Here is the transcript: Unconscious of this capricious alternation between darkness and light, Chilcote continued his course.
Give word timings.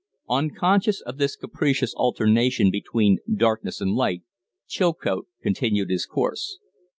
Unconscious 0.31 0.99
of 1.01 1.19
this 1.19 1.35
capricious 1.35 1.93
alternation 1.93 2.71
between 2.71 3.19
darkness 3.31 3.79
and 3.79 3.93
light, 3.93 4.23
Chilcote 4.65 5.27
continued 5.43 5.91
his 5.91 6.07
course. 6.07 6.57